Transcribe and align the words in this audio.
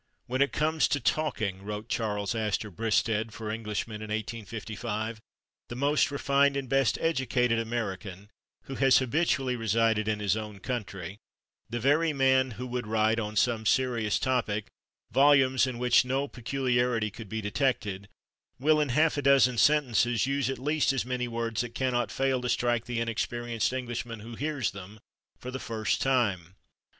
"When 0.25 0.41
it 0.41 0.51
comes 0.51 0.87
to 0.87 0.99
talking," 0.99 1.61
wrote 1.61 1.87
Charles 1.87 2.33
Astor 2.33 2.71
Bristed 2.71 3.31
for 3.31 3.51
Englishmen 3.51 3.97
in 3.97 4.09
1855, 4.09 5.19
"the 5.67 5.75
most 5.75 6.09
refined 6.09 6.57
and 6.57 6.67
best 6.67 6.97
educated 6.99 7.59
American, 7.59 8.31
who 8.63 8.73
has 8.73 8.97
habitually 8.97 9.55
resided 9.55 10.07
in 10.07 10.19
his 10.19 10.35
own 10.35 10.57
country, 10.59 11.19
the 11.69 11.79
very 11.79 12.13
man 12.13 12.49
who 12.57 12.65
would 12.65 12.87
write, 12.87 13.19
on 13.19 13.35
some 13.35 13.63
serious 13.67 14.17
topic, 14.17 14.65
volumes 15.11 15.67
in 15.67 15.77
which 15.77 16.03
no 16.03 16.27
peculiarity 16.27 17.11
could 17.11 17.29
be 17.29 17.39
detected, 17.39 18.09
will, 18.57 18.79
in 18.81 18.89
half 18.89 19.17
a 19.17 19.21
dozen 19.21 19.59
sentences, 19.59 20.25
use 20.25 20.49
at 20.49 20.57
least 20.57 20.91
as 20.91 21.05
many 21.05 21.27
words 21.27 21.61
that 21.61 21.75
cannot 21.75 22.09
fail 22.09 22.41
to 22.41 22.49
strike 22.49 22.85
the 22.85 22.99
inexperienced 22.99 23.71
Englishman 23.71 24.21
who 24.21 24.33
hears 24.33 24.71
them 24.71 24.99
for 25.37 25.51
the 25.51 25.59
first 25.59 26.01
time." 26.01 26.55